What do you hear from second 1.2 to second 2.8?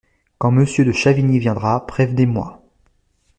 viendra, prévenez-moi.